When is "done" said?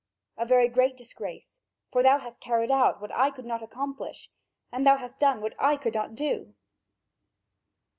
5.19-5.41